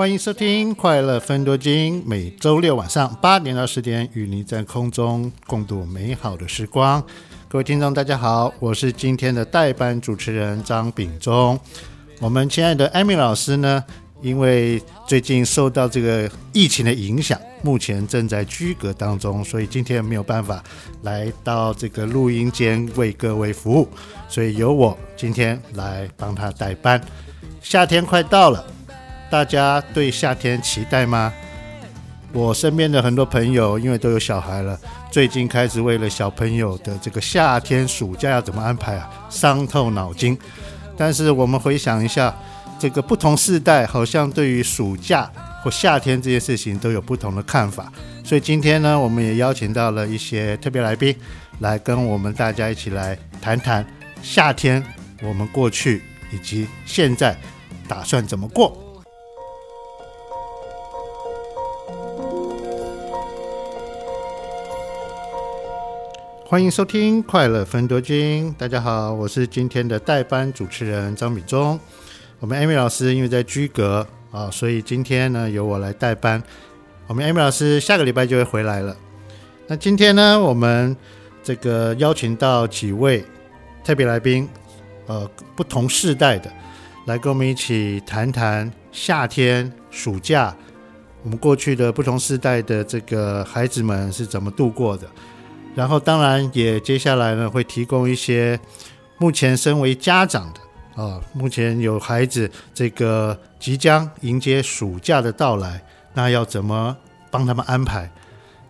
[0.00, 7.04] 欢迎收听《快乐分多金》，每周六晚上八点到十点，与您在空中共度美好的时光。
[7.50, 11.60] 各位听众，大家好，我是今天的代班主持人张秉忠。
[12.18, 13.84] 我们亲爱的艾米老师呢，
[14.22, 20.64] 因为最近受到这个疫情的影响，目前正在居隔当中，所以今天没有办法
[21.02, 23.86] 来到这个录音间为各位服务，
[24.30, 26.98] 所以由我今天来帮他代班。
[27.60, 28.64] 夏天快到了。
[29.30, 31.32] 大家对夏天期待吗？
[32.32, 34.78] 我身边的很多朋友，因为都有小孩了，
[35.08, 40.36] 最近开始为了小朋友的这个夏天暑假要怎么安排啊，伤透脑筋。
[40.96, 42.34] 但是我们回想一下，
[42.76, 45.30] 这个不同世代好像对于暑假
[45.62, 47.90] 或夏天这件事情都有不同的看法。
[48.24, 51.14] 所以今天呢，我们也邀请到了一些特别来宾，
[51.60, 53.86] 来跟我们大家一起来谈谈
[54.22, 54.84] 夏天，
[55.22, 57.36] 我们过去以及现在
[57.86, 58.89] 打算怎么过。
[66.50, 71.78] 欢迎收听《快乐分多精》，大家好，我是今天的代班主持人张敏忠。
[72.40, 76.42] 我们 Amy 老师因为在居隔啊，所以今天呢由我来代班。
[77.06, 78.96] 我们 Amy 老师下个礼拜就会回来了。
[79.68, 80.96] 那今天呢，我们
[81.40, 83.24] 这个邀请到几位
[83.84, 84.48] 特别来宾，
[85.06, 86.50] 呃，不同世代的，
[87.06, 90.52] 来跟我们一起谈谈夏天、暑假，
[91.22, 95.08] 我们过去的不同世代的这个孩子们是怎么度过的。
[95.74, 98.58] 然后，当然也接下来呢，会提供一些
[99.18, 100.60] 目前身为家长的
[101.02, 105.82] 啊、目前有孩子这个即将迎接暑假的到来，
[106.12, 106.94] 那要怎么
[107.30, 108.10] 帮他们安排？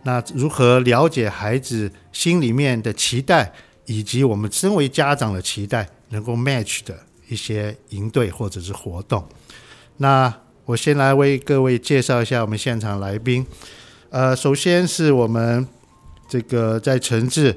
[0.03, 3.51] 那如何了解孩子心里面的期待，
[3.85, 6.97] 以及我们身为家长的期待，能够 match 的
[7.27, 9.27] 一些营队或者是活动？
[9.97, 13.45] 那我先来为各位介绍一下我们现场来宾。
[14.09, 15.67] 呃，首先是我们。
[16.31, 17.53] 这个在诚致，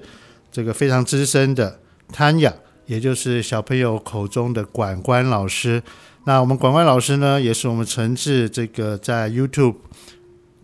[0.51, 1.79] 这个非常资深的
[2.13, 2.53] Tanya，
[2.87, 5.81] 也就是小朋友口中的管管老师。
[6.25, 9.77] 那我们管管老师呢，也是我们诚致这个在 YouTube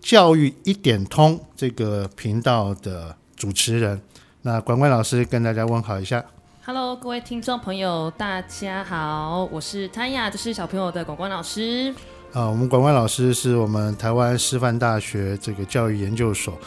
[0.01, 4.03] 教育一点通这个频道的主持人。
[4.43, 6.25] 那管管老师跟大家问好一下。
[6.65, 11.95] Hello，各位听众朋友，大家好，我是 Tanya，这是小朋友的管管老师。
[12.33, 16.59] 啊，我们管管老师是我们台湾师范大学这个教育研究所。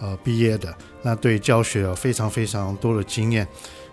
[0.00, 0.72] 呃，毕业的
[1.02, 3.46] 那对教学有非常非常多的经验，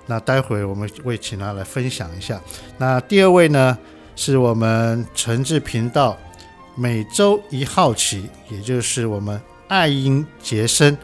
[0.05, 2.39] 那待会我们会请他来分享一下。
[2.77, 3.77] 那第二位呢，
[4.15, 6.17] 是我们诚致频道
[6.75, 10.95] 每周一号起，也就是我们爱英杰森，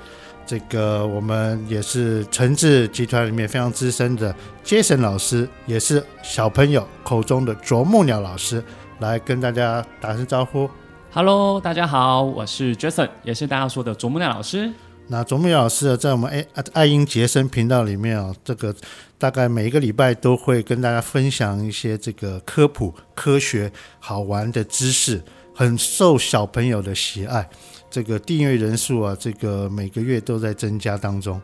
[0.45, 8.63] 这个我们也是诚致集团里面非常资深的杰森老师，也是小朋友口中的啄木鸟老师，
[8.99, 10.69] 来跟大家打声招呼。
[11.13, 14.71] Hello，大家好，我是 Jason，也是大家说的啄木鸟老师。
[15.11, 18.73] 那啄木老师在我们爱爱因杰森频道里面啊，这个
[19.17, 25.21] 大概每一个礼拜都会跟大家分享一些这个科普、科学好玩的知识，
[25.53, 27.49] 很受小朋友的喜爱。
[27.89, 31.41] 这个订阅人数啊，这个每个月都在增加当中。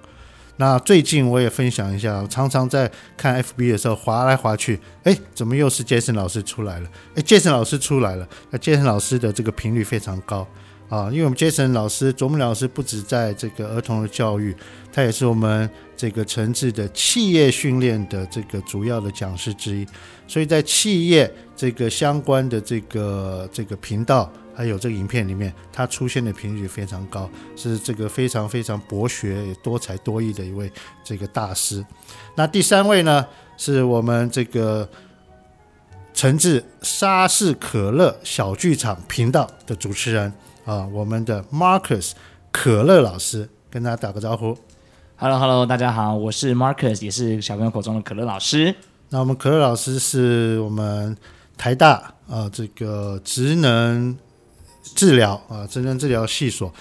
[0.55, 6.89] 那最近我也分享一下，常常在看 FB 的时候滑来滑去，哎，怎么又是 Jason 老师出来了？
[7.15, 8.25] 哎，Jason 老师出来了。
[8.49, 10.47] 那 Jason 老师的这个频率非常高。
[10.89, 14.55] 啊，因为我们 Jason 老师、啄木老师不止在这个儿童的教育，
[14.93, 19.85] 他也是我们这个诚致的企业训练的这个主要的讲师之一，
[20.27, 30.71] 所以在企业这个相关的这个这个频道还有这个影片里面，他出现的频率非常高，是这个非常非常博学多才多艺的一位
[31.03, 31.85] 这个大师。
[32.33, 33.25] 那第三位呢，
[33.57, 34.87] 是我们这个
[36.13, 40.31] 诚致沙士可乐小剧场频道的主持人。
[40.67, 42.11] 啊，我们的 Marcus
[42.51, 44.47] 可乐老师跟大家打个招呼。
[45.15, 48.75] Hello，Hello，hello, 大家好，我是 Marcus，也是小朋友口中的可乐老师。
[49.07, 51.15] 那我们可乐老师是我们
[51.57, 54.17] 台大啊这个职能
[54.83, 56.73] 治疗啊职能治疗系所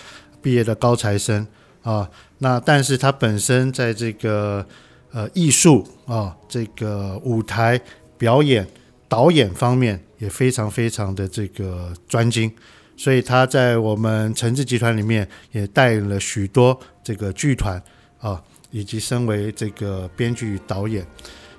[0.43, 1.47] 毕业的高材生
[1.85, 2.11] 啊。
[2.39, 4.67] 那但是他本身在这个
[5.13, 7.81] 呃艺术啊，这个舞台
[8.19, 8.67] 表演、
[9.09, 12.53] 导演方面也非常非常的这个专精，
[12.97, 17.81] 所以他在我们诚志集团里面也带领了许多这个剧团
[18.19, 21.07] 啊，以及身为这个编剧与导演。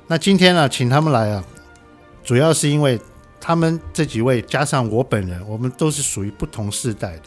[0.07, 1.43] 那今天呢，请他们来啊，
[2.23, 2.99] 主要是因为
[3.39, 7.23] 他们这几位加上我本人，我们都是属于不同世代的。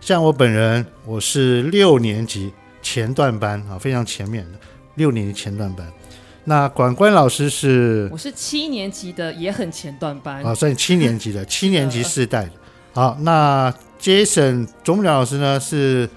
[0.00, 4.58] 像我本人，我是六年级前段班啊，非常前面的
[4.94, 5.84] 六年级前段班。
[6.44, 12.52] 那管管老师是，我是七年级的，也很前段班啊，算七年级的，七年级世代的。
[12.92, 16.08] 好，那 Jason 钟木良老师呢是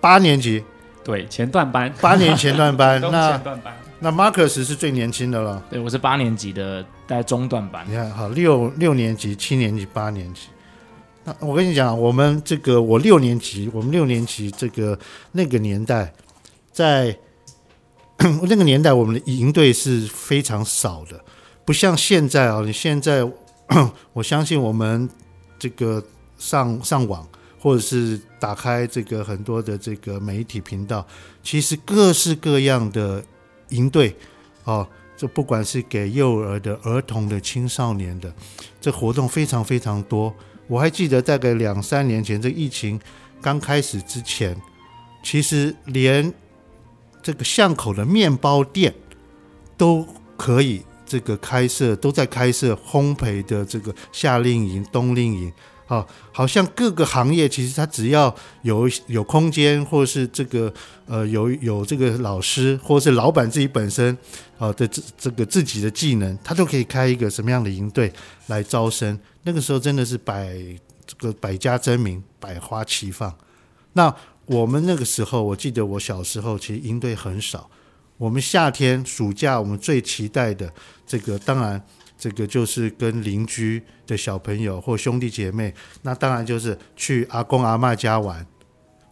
[0.00, 0.64] 八年级，
[1.04, 3.74] 对，前段班，八年前段班， 那前段班。
[4.00, 7.86] 那 Marcus 是最年轻的了，对，我是八年级的，在中段班。
[7.88, 10.48] 你看，好，六六年级、七年级、八年级。
[11.24, 14.98] 那我跟你讲，我们这个我六年级，我们六年级这个
[15.32, 16.12] 那个年代，
[16.70, 17.16] 在
[18.42, 21.18] 那个年代，我们的营队是非常少的，
[21.64, 22.60] 不像现在啊。
[22.62, 23.26] 你现在，
[24.12, 25.08] 我相信我们
[25.58, 26.04] 这个
[26.48, 27.26] 上上网，
[27.58, 31.06] 或者是打开这个很多的这个媒体频道，
[31.42, 33.24] 其实各式各样的。
[33.70, 34.14] 营队，
[34.64, 34.86] 哦，
[35.16, 38.32] 这不管是给幼儿的、儿童的、青少年的，
[38.78, 40.32] 这活动非常非常多。
[40.68, 43.00] 我还记得大概两三年前，这疫情
[43.40, 44.54] 刚开始之前，
[45.24, 46.32] 其实连
[47.22, 48.94] 这个巷口的面包店
[49.78, 50.06] 都
[50.36, 55.52] 可以这个开设，都在开设烘焙的这个夏令营、冬令营。
[55.86, 60.72] 啊，好像各个行业其实他只要有有空间，或是这个
[61.06, 64.16] 呃有有这个老师，或是老板自己本身
[64.58, 68.10] 啊的这这个自己的技能，他都可以开一个什么样的营队
[68.46, 69.18] 来招生。
[69.42, 70.56] 那个时候真的是百
[71.06, 73.34] 这个百家争鸣，百花齐放。
[73.92, 74.14] 那
[74.46, 77.68] 我们那个时候，我记得我小时候其实营队很少。
[78.16, 80.72] 我们夏天暑假我们最期待的
[81.06, 81.84] 这个当然。
[82.16, 88.46] 这个就是跟邻居的小朋友或兄弟姐妹，那当然就是去阿公阿嬷家玩。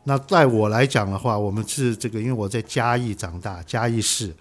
[0.05, 4.35] 那在我来讲的话，我们是这个，因为我在嘉义长大，嘉义市。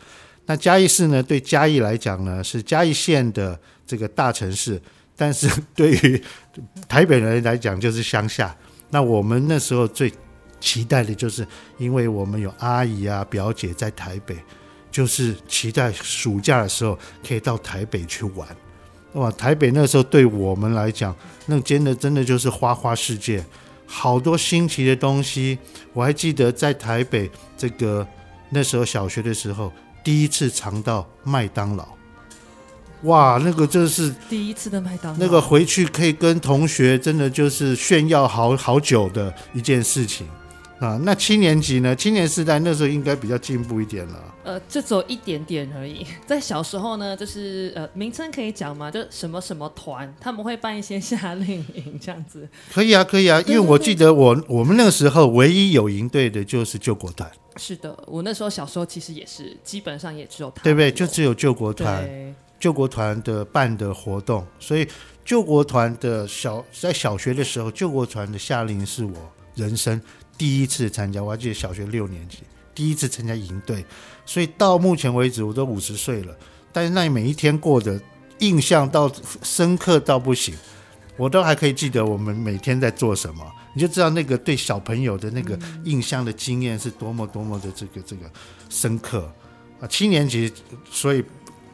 [0.45, 4.81] 那嘉义市呢，对嘉义来讲呢，是嘉义县的这个大城市，
[5.15, 6.23] 但是对于
[6.87, 8.55] 台北人来讲就是乡下。
[8.89, 10.11] 那我们那时候最
[10.59, 11.45] 期待的就是，
[11.77, 14.35] 因为我们有阿姨啊、表姐在台北。
[14.91, 18.47] 就是期待暑假的时候可以到台北去玩，
[19.13, 19.31] 哇！
[19.31, 21.15] 台北那时候对我们来讲，
[21.45, 23.43] 那真的真的就是花花世界，
[23.85, 25.57] 好多新奇的东西。
[25.93, 28.05] 我还记得在台北这个
[28.49, 29.71] 那时候小学的时候，
[30.03, 31.87] 第一次尝到麦当劳，
[33.03, 33.39] 哇！
[33.43, 40.27] 那个就是第一次的麦当劳，那个回去可以跟同学真的就是炫耀好好久的一件事情。
[40.81, 41.95] 啊，那七年级呢？
[41.95, 44.35] 青年时代那时候应该比较进步一点了。
[44.43, 46.03] 呃，就只有一点点而已。
[46.25, 48.89] 在小时候呢，就是呃，名称可以讲吗？
[48.89, 52.49] 就什么什么团，他们会办一些夏令营这样子。
[52.73, 57.29] 可以啊，可以啊，因为我记得我我们那个时候唯一有营队的就是救国团。
[57.57, 60.91] 是的，我那时候小时候其实也是，基本上也只有他，对不对？
[60.91, 64.87] 就只有救国团，救国团的办的活动，所以
[65.23, 69.13] 救国团的小在小学的时候，救国团的夏令营是我
[69.53, 70.01] 人生。
[70.41, 72.39] 第一次参加，我还记得小学六年级
[72.73, 73.85] 第一次参加营队，
[74.25, 76.35] 所以到目前为止我都五十岁了，
[76.73, 78.01] 但是那每一天过的
[78.39, 79.07] 印象到
[79.43, 80.55] 深刻到不行，
[81.15, 83.45] 我都还可以记得我们每天在做什么，
[83.75, 88.27] 你就知道那个对小朋友的那个印象的经验是多么多么的这个这个
[88.67, 89.31] 深刻
[89.79, 89.85] 啊！
[89.85, 90.51] 七年级，
[90.89, 91.23] 所以。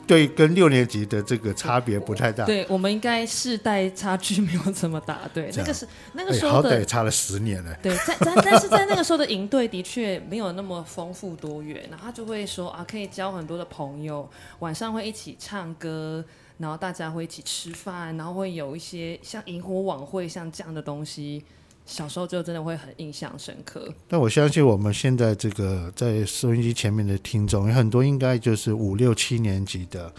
[0.07, 2.45] 对，跟六年级的这个差别不太大。
[2.45, 5.19] 对，我们应该世代差距没有这么大。
[5.33, 7.77] 对，那个是那个时候的，好歹差了十年了。
[7.83, 14.27] 对，在在但是在那个时候的营队的确没有那么丰富多元，然后他就会说啊，可以交很多的朋友，
[14.59, 16.23] 晚上会一起唱歌，
[16.57, 21.43] 然后大家会一起吃饭，然后会有一些像萤火晚会像这样的东西。
[21.87, 23.91] 小时候就真的会很印象深刻。
[24.07, 30.13] 但我相信我们现在这个在收音机前面的听众有很多，应该就是五六七年级的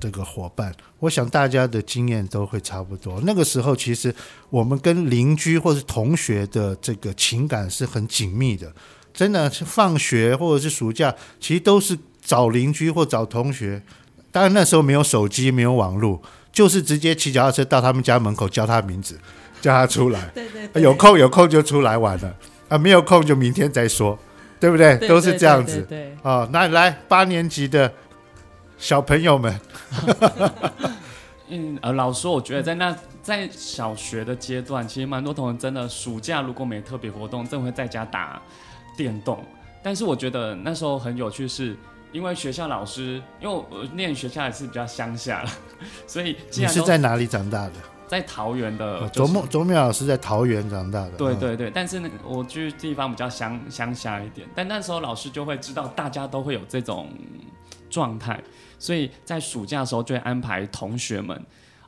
[0.00, 0.74] 这个伙伴。
[0.98, 3.20] 我想大家的经验都会差不多。
[3.24, 4.12] 那个时候，其实
[4.48, 8.72] 我们跟邻居或是同学的这个情感是很紧密的。
[9.12, 13.82] 真的是放学或者是暑假，其实都是找邻居或找同学。
[14.30, 16.22] 当然那时候没有手机，没有网络，
[16.52, 19.18] 就是直接骑脚踏车到他们家门口叫他名字。
[19.60, 22.34] 叫他出来， 对对对，有空有空就出来玩了
[22.68, 24.18] 啊，没有空就明天再说，
[24.58, 24.96] 对不对？
[24.98, 25.82] 对都是这样子。
[25.82, 27.92] 对，对，对，对，哦，那来八年级的
[28.78, 29.60] 小朋友们，
[31.48, 38.40] 嗯呃，老师，我觉得在那在小学的阶段，其实蛮多同学真的暑假如果没特别活动，真的会在家打
[38.96, 39.44] 电动。
[39.82, 41.76] 但是我觉得那时候很有趣是，
[42.12, 45.50] 因为学校老师，因为我念学校也是比较乡下了，
[46.06, 47.72] 所以既然你是在哪里长大的？
[48.10, 51.10] 在桃园的周末周妙老师在桃园长大的。
[51.12, 57.08] 对对对，但是呢，我去地方比较乡乡下一点，但那时候老师就会知道大家都会有这种
[57.88, 58.42] 状态，
[58.80, 61.36] 所以在暑假的时候就会安排同学们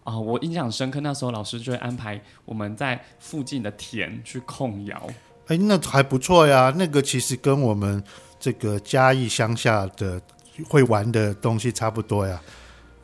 [0.05, 5.05] 啊、呃，我印象深刻，那时候老师就会安排我们在附近的田去控窑。
[5.49, 8.01] 哎，那还不错呀，那个其实跟我们
[8.39, 10.23] 这个嘉义乡下的
[10.69, 12.41] 会玩的东西差不多呀。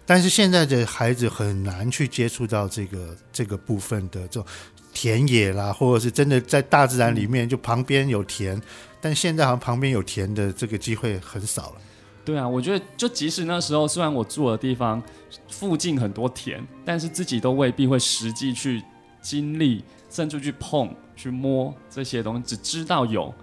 [0.08, 4.44] 但是现在的孩子很难去接触到这个这个部分的这种
[4.94, 8.58] 田野啦，或者是真的在大自然里面，就旁边有田，
[9.02, 11.76] 但现在好像旁边有田的这个机会很少了。
[12.24, 15.02] 对啊，我觉得就即使那时候，虽然我住的地方
[15.50, 18.82] 附近很多田，但是自己都未必会实际去
[19.20, 23.34] 经历，甚至去碰、去摸这些东西，只知道有。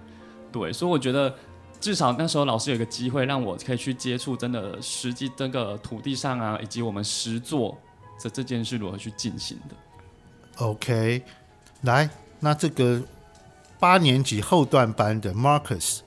[0.50, 1.32] 对，所以我觉得。
[1.86, 7.78] 至少那时候老师有一个机会让我可以去接触真的实际这个土地上啊，以及我们实作
[8.18, 9.76] 这这件事如何去进行的。
[10.56, 11.22] OK，
[11.82, 13.00] 来，那这个
[13.78, 16.00] 八年级后段班的 Marcus，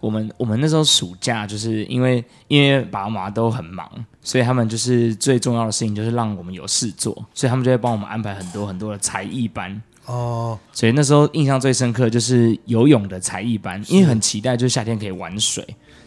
[0.00, 3.88] 我们我们那时候暑假就是因为因为爸妈都很忙，
[4.22, 9.80] 所以他们就是最重要的事情就是让我们有事做，所以他们就会帮我们安排很多很多的才艺班。
[10.08, 15.62] 哦，所以那时候印象最深刻就是游泳的才艺班，因为很期待，就是夏天可以玩水，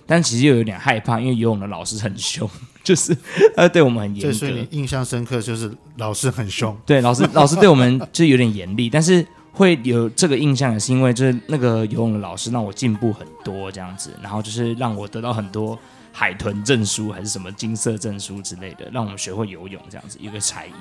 [0.08, 2.50] 但其实又有点害怕，因为游泳的老师很凶，
[2.84, 3.15] 就是
[3.55, 4.34] 呃对我们很严格。
[4.34, 15.77] 所以你印象深刻就是老师很凶，对，老师 老师对我们就有点严厉，但是会有这个印象也是因为就是那个游泳的老师让我进步很多这样子，然后就是让我得到很多
[16.12, 20.72] 海豚证书还是什么金色证书之类的，让我们学会游泳这样子，一个才艺。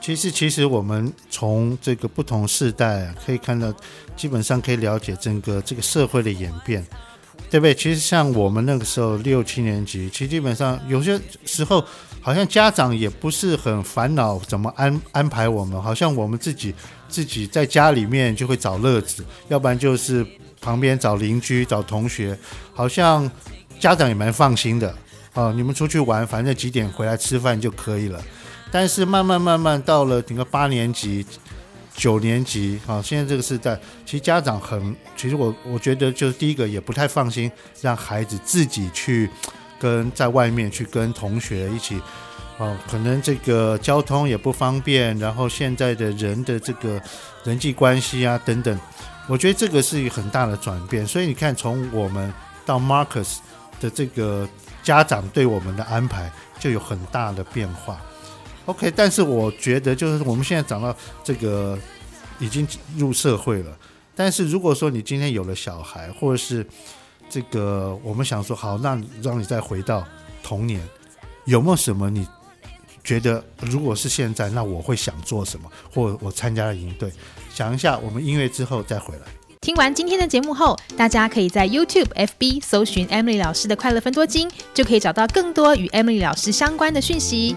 [0.00, 3.72] 其实，其实我们从这个不同世代，可以看到，
[4.16, 6.84] 基本上可以了解整个这个社会的演变，
[7.50, 7.74] 对不对？
[7.74, 11.84] 其实像我们那个时候六七年级，其实基本上有些时候，
[12.22, 16.74] 好像家长也不是很烦恼怎么安安排我们，好像我们自己
[17.08, 20.26] 自己在家里面就会找乐子，要不然就是
[20.62, 22.36] 旁边找邻居、找同学，
[22.72, 23.30] 好像
[23.78, 24.94] 家长也蛮放心的
[25.34, 25.52] 啊。
[25.54, 28.20] 你们出去玩，反正几点回来吃饭就可以了。
[28.72, 31.26] 但是慢慢慢慢到了整个八年级、
[31.94, 37.50] 九年级啊，现在这个时代，其实家长很，其实我我觉得就是第一个也不太放心
[37.80, 39.28] 让孩子自己去
[39.78, 42.00] 跟在外面去跟同学一起，
[42.58, 47.00] 哦，可能这个交通也不方便，然后现在的人的这个
[47.44, 48.78] 人际关系啊等等，
[49.26, 51.06] 我觉得这个是一个很大的转变。
[51.06, 52.32] 所以你看，从我们
[52.64, 53.38] 到 Marcus
[53.80, 54.48] 的这个
[54.82, 58.00] 家长对我们的安排就有很大的变化。
[58.70, 61.76] OK，但是我觉得就是我们现在长到这个
[62.38, 63.76] 已经入社会了，
[64.14, 66.64] 但是如果说你今天有了小孩，或者是
[67.28, 70.06] 这个我们想说好，那让你再回到
[70.40, 70.80] 童年，
[71.46, 72.24] 有没有什么你
[73.02, 75.68] 觉得如果是现在，那我会想做什么？
[75.92, 77.12] 或我参加了营队，
[77.52, 79.22] 想一下，我们音乐之后再回来。
[79.60, 87.56] 听完今天的节目后，大家可以在 YouTube、FB 搜寻 Emily 老师的快乐分多金，就可以找到更多与 Emily 老师相关的讯息。